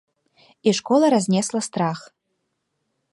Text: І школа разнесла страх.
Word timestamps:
І 0.69 0.73
школа 0.79 1.11
разнесла 1.15 1.61
страх. 1.69 1.99